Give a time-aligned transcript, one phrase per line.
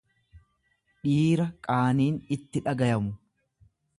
[1.01, 3.13] dhiira qaaniin'itti dhagayamu.